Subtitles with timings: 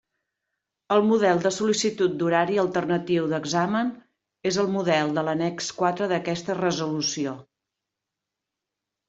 [0.93, 3.91] El model de sol·licitud d'horari alternatiu d'examen
[4.53, 7.37] és el model de l'annex quatre d'aquesta resolució.